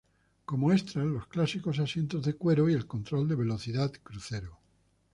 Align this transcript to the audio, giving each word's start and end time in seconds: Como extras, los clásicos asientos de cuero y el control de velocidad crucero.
Como 0.45 0.71
extras, 0.71 1.05
los 1.05 1.27
clásicos 1.27 1.77
asientos 1.77 2.23
de 2.25 2.33
cuero 2.33 2.67
y 2.67 2.73
el 2.73 2.87
control 2.87 3.27
de 3.27 3.35
velocidad 3.35 3.91
crucero. 4.01 4.57